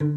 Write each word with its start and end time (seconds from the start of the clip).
Hello, 0.00 0.12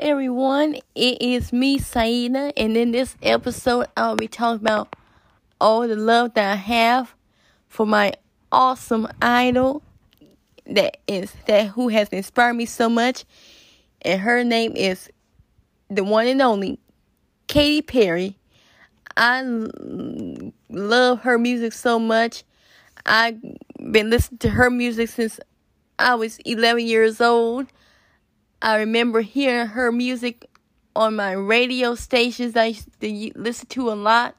everyone. 0.00 0.74
It 0.96 1.22
is 1.22 1.52
me, 1.52 1.78
Saina, 1.78 2.52
and 2.56 2.76
in 2.76 2.90
this 2.90 3.16
episode, 3.22 3.86
I'll 3.96 4.16
be 4.16 4.26
talking 4.26 4.66
about 4.66 4.96
all 5.60 5.86
the 5.86 5.94
love 5.94 6.34
that 6.34 6.50
I 6.50 6.56
have 6.56 7.14
for 7.68 7.86
my 7.86 8.14
awesome 8.50 9.06
idol 9.22 9.84
that 10.66 10.96
is 11.06 11.32
that 11.46 11.68
who 11.68 11.86
has 11.86 12.08
inspired 12.08 12.54
me 12.54 12.66
so 12.66 12.88
much, 12.88 13.24
and 14.02 14.20
her 14.20 14.42
name 14.42 14.72
is 14.74 15.08
the 15.88 16.02
one 16.02 16.26
and 16.26 16.42
only 16.42 16.80
Katy 17.46 17.82
Perry. 17.82 18.36
I 19.16 19.42
love 20.68 21.20
her 21.20 21.38
music 21.38 21.72
so 21.72 21.98
much. 21.98 22.44
I've 23.06 23.40
been 23.90 24.10
listening 24.10 24.38
to 24.38 24.50
her 24.50 24.70
music 24.70 25.08
since 25.08 25.38
I 25.98 26.14
was 26.14 26.38
11 26.40 26.86
years 26.86 27.20
old. 27.20 27.66
I 28.62 28.76
remember 28.76 29.20
hearing 29.20 29.68
her 29.68 29.92
music 29.92 30.48
on 30.96 31.16
my 31.16 31.32
radio 31.32 31.94
stations 31.94 32.56
I 32.56 32.66
used 32.66 33.00
to 33.00 33.32
listen 33.34 33.66
to 33.68 33.90
a 33.90 33.94
lot 33.94 34.36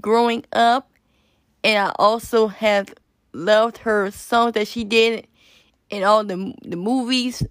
growing 0.00 0.44
up. 0.52 0.90
And 1.64 1.78
I 1.78 1.92
also 1.98 2.46
have 2.46 2.94
loved 3.32 3.78
her 3.78 4.10
songs 4.10 4.52
that 4.52 4.68
she 4.68 4.84
did 4.84 5.26
in 5.90 6.04
all 6.04 6.24
the 6.24 6.54
the 6.62 6.76
movies. 6.76 7.42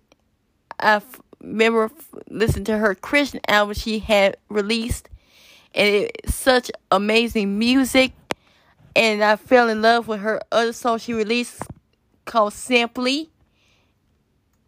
I 0.80 1.02
remember 1.42 1.92
listening 2.30 2.66
to 2.66 2.78
her 2.78 2.96
Christian 2.96 3.42
album 3.48 3.74
she 3.74 4.00
had 4.00 4.38
released. 4.50 5.10
And 5.78 6.10
it's 6.24 6.36
such 6.36 6.70
amazing 6.92 7.58
music. 7.58 8.12
And 8.96 9.24
I 9.24 9.38
fell 9.38 9.70
in 9.70 9.82
love 9.82 10.10
with 10.10 10.20
her 10.20 10.42
other 10.52 10.74
song 10.74 10.98
she 10.98 11.14
released 11.14 11.62
called 12.26 12.52
Simple 12.52 13.28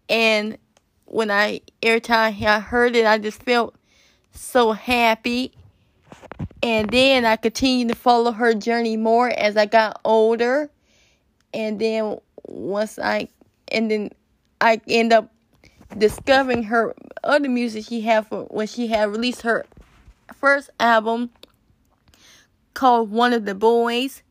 and 0.10 0.58
when 1.06 1.30
I 1.32 1.62
every 1.84 2.02
time 2.02 2.36
I 2.42 2.60
heard 2.60 2.96
it, 2.96 3.06
I 3.06 3.18
just 3.20 3.44
felt 3.44 3.76
so 4.32 4.72
happy. 4.72 5.54
And 6.62 6.90
then 6.90 7.26
I 7.26 7.36
continued 7.36 7.90
to 7.90 7.96
follow 7.96 8.32
her 8.32 8.54
journey 8.54 8.98
more 8.98 9.30
as 9.30 9.56
I 9.56 9.66
got 9.66 10.02
older. 10.04 10.70
And 11.54 11.80
then 11.80 12.18
once 12.44 13.00
I 13.00 13.30
and 13.72 13.90
then 13.90 14.10
I 14.60 14.82
end 14.88 15.14
up 15.14 15.32
discovering 15.98 16.64
her 16.64 16.94
other 17.24 17.50
music 17.50 17.86
she 17.86 18.02
had 18.02 18.28
for 18.28 18.44
when 18.46 18.68
she 18.68 18.88
had 18.88 19.10
released 19.10 19.42
her 19.44 19.66
first 20.36 20.70
album 20.80 21.30
called 22.74 23.12
One 23.12 23.34
of 23.34 23.46
the 23.46 23.56
Boys. 23.56 24.24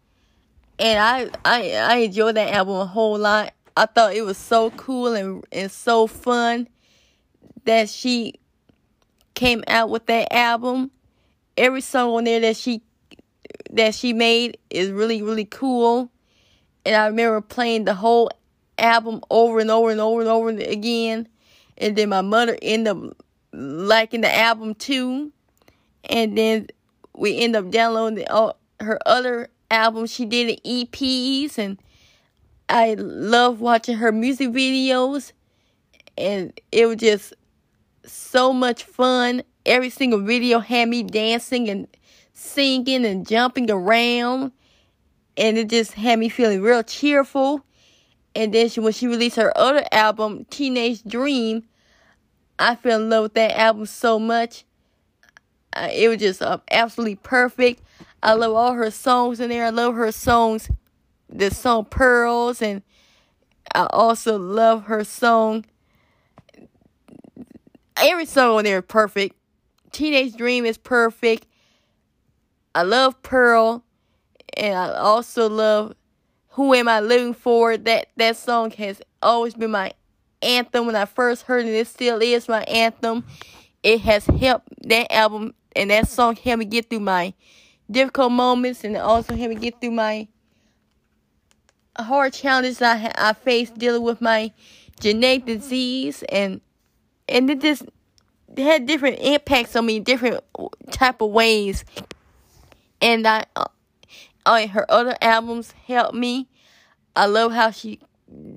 And 0.78 0.98
I 0.98 1.30
I 1.44 1.72
I 1.72 1.96
enjoyed 1.98 2.36
that 2.36 2.52
album 2.54 2.76
a 2.76 2.86
whole 2.86 3.18
lot. 3.18 3.52
I 3.76 3.86
thought 3.86 4.14
it 4.14 4.22
was 4.22 4.38
so 4.38 4.70
cool 4.70 5.14
and, 5.14 5.44
and 5.52 5.70
so 5.70 6.06
fun 6.06 6.68
that 7.64 7.88
she 7.88 8.34
came 9.34 9.62
out 9.68 9.90
with 9.90 10.06
that 10.06 10.32
album. 10.32 10.90
Every 11.56 11.80
song 11.80 12.10
on 12.10 12.24
there 12.24 12.40
that 12.40 12.56
she 12.56 12.82
that 13.70 13.94
she 13.94 14.12
made 14.12 14.58
is 14.70 14.90
really 14.90 15.22
really 15.22 15.44
cool. 15.44 16.10
And 16.84 16.96
I 16.96 17.06
remember 17.06 17.40
playing 17.40 17.84
the 17.84 17.94
whole 17.94 18.30
album 18.78 19.20
over 19.30 19.58
and 19.58 19.70
over 19.70 19.90
and 19.90 20.00
over 20.00 20.20
and 20.20 20.28
over 20.28 20.48
again. 20.48 21.28
And 21.76 21.96
then 21.96 22.08
my 22.08 22.22
mother 22.22 22.56
ended 22.62 22.96
up 22.96 23.16
liking 23.52 24.22
the 24.22 24.34
album 24.34 24.74
too. 24.74 25.32
And 26.08 26.36
then 26.36 26.68
we 27.14 27.38
end 27.38 27.56
up 27.56 27.70
downloading 27.70 28.26
all 28.28 28.58
oh, 28.80 28.84
her 28.84 28.98
other 29.06 29.48
albums. 29.70 30.12
She 30.12 30.24
did 30.24 30.62
EPs 30.64 31.58
and 31.58 31.78
I 32.68 32.94
love 32.94 33.60
watching 33.60 33.96
her 33.96 34.12
music 34.12 34.50
videos, 34.50 35.32
and 36.18 36.58
it 36.70 36.84
was 36.86 36.96
just 36.96 37.32
so 38.04 38.52
much 38.52 38.84
fun. 38.84 39.42
Every 39.64 39.88
single 39.88 40.20
video 40.20 40.58
had 40.58 40.88
me 40.88 41.02
dancing 41.02 41.70
and 41.70 41.88
singing 42.34 43.06
and 43.06 43.26
jumping 43.26 43.70
around, 43.70 44.52
and 45.36 45.56
it 45.56 45.70
just 45.70 45.94
had 45.94 46.18
me 46.18 46.28
feeling 46.28 46.60
real 46.60 46.82
cheerful. 46.82 47.64
And 48.34 48.52
then 48.52 48.68
she, 48.68 48.80
when 48.80 48.92
she 48.92 49.06
released 49.06 49.36
her 49.36 49.56
other 49.56 49.84
album, 49.90 50.44
Teenage 50.50 51.02
Dream, 51.04 51.64
I 52.58 52.76
fell 52.76 53.00
in 53.00 53.08
love 53.08 53.22
with 53.24 53.34
that 53.34 53.58
album 53.58 53.86
so 53.86 54.18
much. 54.18 54.64
It 55.86 56.08
was 56.08 56.18
just 56.18 56.42
uh, 56.42 56.58
absolutely 56.70 57.16
perfect. 57.16 57.82
I 58.22 58.32
love 58.34 58.54
all 58.54 58.72
her 58.72 58.90
songs 58.90 59.40
in 59.40 59.50
there. 59.50 59.66
I 59.66 59.70
love 59.70 59.94
her 59.94 60.10
songs 60.12 60.68
the 61.28 61.50
song 61.50 61.84
Pearls, 61.84 62.62
and 62.62 62.82
I 63.74 63.86
also 63.90 64.38
love 64.38 64.84
her 64.84 65.04
song. 65.04 65.64
Every 67.96 68.26
song 68.26 68.58
on 68.58 68.64
there 68.64 68.78
is 68.78 68.84
perfect. 68.86 69.36
Teenage 69.92 70.36
Dream 70.36 70.64
is 70.64 70.78
perfect. 70.78 71.46
I 72.74 72.82
love 72.82 73.20
Pearl, 73.22 73.84
and 74.56 74.74
I 74.74 74.94
also 74.94 75.48
love 75.48 75.94
Who 76.50 76.74
Am 76.74 76.88
I 76.88 77.00
Living 77.00 77.34
For? 77.34 77.76
That 77.76 78.08
that 78.16 78.36
song 78.36 78.70
has 78.72 79.02
always 79.22 79.54
been 79.54 79.70
my 79.70 79.92
anthem 80.42 80.86
when 80.86 80.96
I 80.96 81.04
first 81.04 81.42
heard 81.42 81.66
it. 81.66 81.74
It 81.74 81.86
still 81.88 82.20
is 82.22 82.48
my 82.48 82.62
anthem. 82.64 83.24
It 83.82 84.00
has 84.02 84.26
helped 84.26 84.68
that 84.88 85.12
album 85.12 85.54
and 85.76 85.90
that 85.90 86.08
song 86.08 86.36
helped 86.36 86.58
me 86.58 86.64
get 86.64 86.90
through 86.90 87.00
my 87.00 87.34
difficult 87.90 88.32
moments, 88.32 88.84
and 88.84 88.96
also 88.96 89.34
helped 89.34 89.54
me 89.54 89.60
get 89.60 89.80
through 89.80 89.92
my 89.92 90.28
hard 91.96 92.32
challenges 92.32 92.80
I 92.80 93.12
I 93.16 93.32
faced 93.32 93.76
dealing 93.78 94.02
with 94.02 94.20
my 94.20 94.52
genetic 95.00 95.46
disease 95.46 96.22
and 96.28 96.60
and 97.28 97.50
it 97.50 97.60
just 97.60 97.84
had 98.56 98.86
different 98.86 99.18
impacts 99.20 99.76
on 99.76 99.86
me, 99.86 100.00
different 100.00 100.42
type 100.90 101.20
of 101.20 101.30
ways. 101.30 101.84
And 103.00 103.26
I, 103.26 103.44
uh, 103.54 104.66
her 104.68 104.90
other 104.90 105.14
albums 105.20 105.74
helped 105.86 106.14
me. 106.14 106.48
I 107.14 107.26
love 107.26 107.52
how 107.52 107.70
she, 107.70 108.00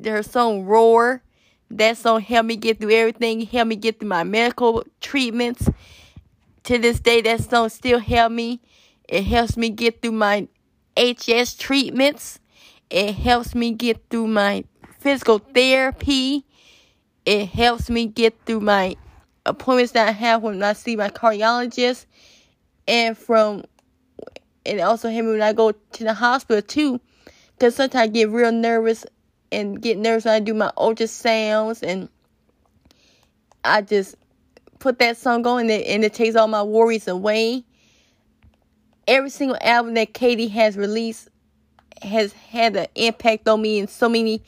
her 0.06 0.24
song 0.24 0.64
"Roar," 0.64 1.22
that 1.70 1.98
song 1.98 2.22
helped 2.22 2.48
me 2.48 2.56
get 2.56 2.80
through 2.80 2.92
everything. 2.92 3.42
Helped 3.42 3.70
me 3.70 3.76
get 3.76 4.00
through 4.00 4.10
my 4.10 4.24
medical 4.24 4.84
treatments. 5.02 5.70
To 6.66 6.78
this 6.78 7.00
day, 7.00 7.22
that 7.22 7.42
song 7.42 7.70
still 7.70 8.00
helped 8.00 8.36
me. 8.36 8.62
It 9.08 9.24
helps 9.24 9.58
me 9.58 9.70
get 9.70 10.02
through 10.02 10.12
my 10.14 10.48
HS 10.98 11.56
treatments. 11.56 12.40
It 12.90 13.16
helps 13.16 13.56
me 13.56 13.72
get 13.72 14.10
through 14.10 14.28
my 14.28 14.64
physical 15.00 15.40
therapy. 15.40 16.46
It 17.26 17.50
helps 17.50 17.90
me 17.90 18.06
get 18.06 18.36
through 18.46 18.60
my 18.60 18.96
appointments 19.46 19.94
that 19.94 20.08
I 20.08 20.12
have 20.12 20.44
when 20.44 20.62
I 20.62 20.74
see 20.74 20.96
my 20.96 21.10
cardiologist. 21.10 22.06
And 22.88 23.18
from 23.18 23.64
it 24.64 24.80
also 24.80 25.10
helps 25.10 25.26
me 25.26 25.32
when 25.32 25.42
I 25.42 25.54
go 25.54 25.72
to 25.72 26.04
the 26.04 26.14
hospital 26.14 26.62
too. 26.62 27.02
Because 27.54 27.76
sometimes 27.76 28.10
I 28.10 28.12
get 28.12 28.30
real 28.30 28.52
nervous 28.52 29.06
and 29.52 29.82
get 29.82 29.98
nervous 29.98 30.26
when 30.26 30.36
I 30.36 30.40
do 30.40 30.54
my 30.54 30.72
ultrasounds 30.78 31.84
and 31.84 32.10
I 33.64 33.82
just 33.82 34.16
put 34.82 35.00
that 35.00 35.16
song 35.16 35.46
on 35.48 35.62
and 35.62 35.72
it, 35.72 35.88
and 35.88 36.04
it 36.04 36.14
takes 36.14 36.36
all 36.36 36.48
my 36.48 36.64
worries 36.64 37.08
away. 37.08 37.64
Every 39.08 39.30
single 39.30 39.58
album 39.62 39.94
that 39.94 40.14
Katy 40.14 40.50
has 40.50 40.76
released 40.76 41.30
has 42.02 42.34
had 42.34 42.76
an 42.76 42.88
impact 42.96 43.48
on 43.48 43.62
me 43.62 43.80
in 43.80 43.88
so 43.88 44.10
many 44.10 44.42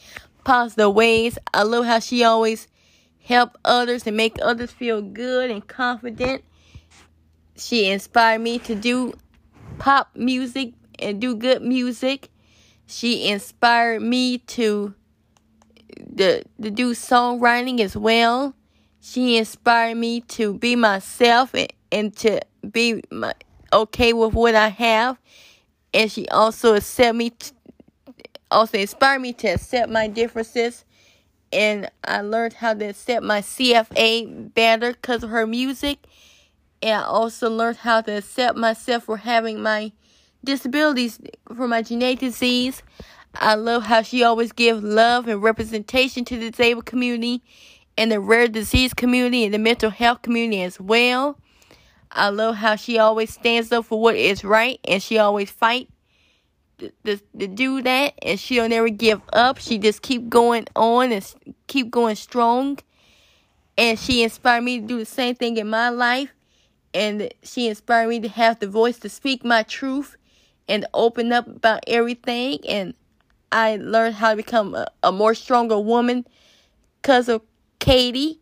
positive 0.43 0.93
ways. 0.93 1.37
I 1.53 1.63
love 1.63 1.85
how 1.85 1.99
she 1.99 2.23
always 2.23 2.67
help 3.23 3.57
others 3.63 4.05
and 4.07 4.17
make 4.17 4.37
others 4.41 4.71
feel 4.71 5.01
good 5.01 5.51
and 5.51 5.65
confident. 5.65 6.43
She 7.55 7.89
inspired 7.89 8.39
me 8.39 8.59
to 8.59 8.75
do 8.75 9.13
pop 9.77 10.15
music 10.15 10.73
and 10.99 11.21
do 11.21 11.35
good 11.35 11.61
music. 11.61 12.29
She 12.87 13.29
inspired 13.29 14.01
me 14.01 14.39
to 14.39 14.93
the 15.95 16.43
to 16.61 16.71
do 16.71 16.93
songwriting 16.93 17.79
as 17.79 17.95
well. 17.95 18.55
She 19.05 19.35
inspired 19.35 19.97
me 19.97 20.21
to 20.21 20.53
be 20.53 20.77
myself 20.77 21.53
and, 21.53 21.67
and 21.91 22.15
to 22.17 22.39
be 22.71 23.03
my, 23.11 23.33
okay 23.73 24.13
with 24.13 24.33
what 24.33 24.55
I 24.55 24.69
have. 24.69 25.19
And 25.93 26.09
she 26.09 26.25
also 26.29 26.75
accept 26.75 27.13
me 27.17 27.31
t- 27.31 27.51
also 28.49 28.77
inspired 28.77 29.19
me 29.19 29.33
to 29.33 29.49
accept 29.49 29.91
my 29.91 30.07
differences. 30.07 30.85
And 31.51 31.89
I 32.05 32.21
learned 32.21 32.53
how 32.53 32.75
to 32.75 32.85
accept 32.85 33.25
my 33.25 33.41
CFA 33.41 34.53
better 34.53 34.93
because 34.93 35.21
of 35.21 35.31
her 35.31 35.45
music. 35.45 36.07
And 36.81 37.01
I 37.01 37.03
also 37.03 37.49
learned 37.49 37.77
how 37.77 37.99
to 37.99 38.19
accept 38.19 38.57
myself 38.57 39.03
for 39.03 39.17
having 39.17 39.61
my 39.61 39.91
disabilities 40.45 41.19
for 41.53 41.67
my 41.67 41.81
genetic 41.81 42.19
disease. 42.19 42.81
I 43.35 43.55
love 43.55 43.83
how 43.83 44.01
she 44.01 44.23
always 44.23 44.53
gives 44.53 44.81
love 44.81 45.27
and 45.27 45.43
representation 45.43 46.23
to 46.25 46.37
the 46.37 46.51
disabled 46.51 46.85
community 46.85 47.43
and 47.97 48.11
the 48.11 48.19
rare 48.19 48.47
disease 48.47 48.93
community 48.93 49.45
and 49.45 49.53
the 49.53 49.59
mental 49.59 49.89
health 49.89 50.21
community 50.21 50.61
as 50.61 50.79
well. 50.79 51.37
I 52.11 52.29
love 52.29 52.55
how 52.55 52.75
she 52.75 52.99
always 52.99 53.33
stands 53.33 53.71
up 53.71 53.85
for 53.85 53.99
what 53.99 54.15
is 54.15 54.43
right 54.43 54.79
and 54.85 55.01
she 55.01 55.17
always 55.17 55.49
fight 55.49 55.89
to, 57.05 57.17
to 57.39 57.47
do 57.47 57.81
that, 57.81 58.13
and 58.21 58.39
she'll 58.39 58.69
never 58.69 58.89
give 58.89 59.21
up. 59.31 59.57
She 59.57 59.77
just 59.77 60.01
keep 60.01 60.29
going 60.29 60.67
on 60.75 61.11
and 61.11 61.33
keep 61.67 61.91
going 61.91 62.15
strong. 62.15 62.79
And 63.77 63.97
she 63.97 64.23
inspired 64.23 64.61
me 64.61 64.79
to 64.79 64.85
do 64.85 64.99
the 64.99 65.05
same 65.05 65.35
thing 65.35 65.57
in 65.57 65.69
my 65.69 65.89
life. 65.89 66.29
And 66.93 67.33
she 67.41 67.67
inspired 67.67 68.09
me 68.09 68.19
to 68.19 68.27
have 68.29 68.59
the 68.59 68.67
voice 68.67 68.99
to 68.99 69.09
speak 69.09 69.43
my 69.43 69.63
truth 69.63 70.15
and 70.67 70.85
open 70.93 71.31
up 71.31 71.47
about 71.47 71.83
everything. 71.87 72.59
And 72.67 72.93
I 73.51 73.77
learned 73.77 74.15
how 74.15 74.31
to 74.31 74.35
become 74.35 74.75
a, 74.75 74.87
a 75.01 75.11
more 75.11 75.33
stronger 75.33 75.79
woman 75.79 76.25
because 77.01 77.29
of 77.29 77.41
Katy. 77.83 78.39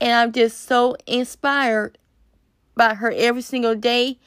And 0.00 0.12
I'm 0.12 0.32
just 0.32 0.66
so 0.66 0.96
inspired 1.06 1.98
by 2.74 2.94
her 2.94 3.12
every 3.14 3.42
single 3.42 3.74
day. 3.74 4.18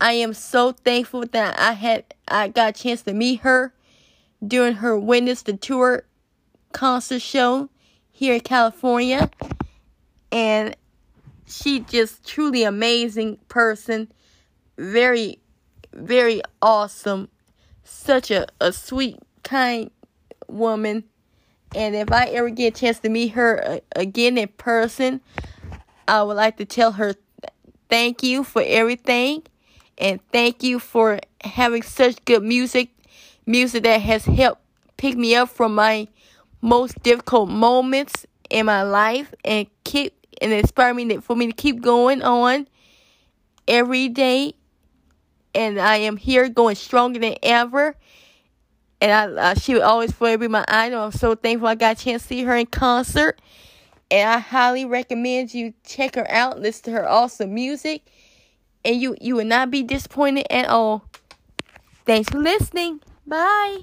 I 0.00 0.12
am 0.12 0.32
so 0.32 0.70
thankful 0.70 1.26
that 1.32 1.58
I 1.58 1.72
had 1.72 2.04
I 2.28 2.48
got 2.48 2.78
a 2.78 2.82
chance 2.82 3.02
to 3.02 3.12
meet 3.12 3.40
her 3.40 3.74
during 4.46 4.74
her 4.76 4.96
Witness 4.96 5.42
the 5.42 5.54
Tour 5.54 6.04
concert 6.72 7.20
show 7.20 7.68
here 8.12 8.34
in 8.34 8.40
California. 8.40 9.28
And 10.30 10.76
she 11.48 11.80
just 11.80 12.24
truly 12.24 12.62
amazing 12.62 13.38
person. 13.48 14.12
Very, 14.78 15.40
very 15.92 16.42
awesome. 16.62 17.28
Such 17.82 18.30
a, 18.30 18.46
a 18.60 18.72
sweet, 18.72 19.18
kind 19.42 19.90
woman. 20.46 21.04
And 21.74 21.94
if 21.94 22.10
I 22.10 22.26
ever 22.26 22.50
get 22.50 22.76
a 22.76 22.80
chance 22.80 22.98
to 23.00 23.08
meet 23.08 23.28
her 23.28 23.64
uh, 23.64 23.78
again 23.94 24.36
in 24.38 24.48
person, 24.48 25.20
I 26.08 26.22
would 26.22 26.36
like 26.36 26.56
to 26.56 26.64
tell 26.64 26.92
her 26.92 27.14
thank 27.88 28.22
you 28.22 28.42
for 28.44 28.62
everything. 28.64 29.44
And 29.98 30.20
thank 30.32 30.62
you 30.62 30.78
for 30.78 31.20
having 31.42 31.82
such 31.82 32.24
good 32.24 32.42
music. 32.42 32.90
Music 33.46 33.82
that 33.84 34.00
has 34.00 34.24
helped 34.24 34.62
pick 34.96 35.16
me 35.16 35.34
up 35.34 35.48
from 35.48 35.74
my 35.74 36.08
most 36.62 37.02
difficult 37.02 37.48
moments 37.48 38.26
in 38.48 38.66
my 38.66 38.82
life 38.82 39.32
and 39.44 39.66
keep 39.84 40.14
and 40.40 40.52
inspire 40.52 40.94
me 40.94 41.16
for 41.18 41.36
me 41.36 41.46
to 41.46 41.52
keep 41.52 41.80
going 41.80 42.22
on 42.22 42.66
every 43.68 44.08
day. 44.08 44.54
And 45.54 45.80
I 45.80 45.96
am 45.98 46.16
here 46.16 46.48
going 46.48 46.76
stronger 46.76 47.18
than 47.18 47.36
ever. 47.42 47.96
And 49.00 49.38
I, 49.38 49.50
I, 49.50 49.54
she 49.54 49.74
will 49.74 49.82
always 49.82 50.12
forever 50.12 50.38
be 50.38 50.48
my 50.48 50.64
idol. 50.68 51.04
I'm 51.04 51.12
so 51.12 51.34
thankful 51.34 51.68
I 51.68 51.74
got 51.74 52.00
a 52.00 52.04
chance 52.04 52.22
to 52.22 52.28
see 52.28 52.44
her 52.44 52.56
in 52.56 52.66
concert. 52.66 53.40
And 54.10 54.28
I 54.28 54.38
highly 54.38 54.84
recommend 54.84 55.54
you 55.54 55.72
check 55.84 56.16
her 56.16 56.30
out, 56.30 56.60
listen 56.60 56.84
to 56.84 56.90
her 56.92 57.08
awesome 57.08 57.54
music, 57.54 58.02
and 58.84 59.00
you 59.00 59.16
you 59.20 59.36
will 59.36 59.44
not 59.44 59.70
be 59.70 59.82
disappointed 59.82 60.46
at 60.50 60.68
all. 60.68 61.04
Thanks 62.04 62.28
for 62.28 62.38
listening. 62.38 63.00
Bye. 63.26 63.82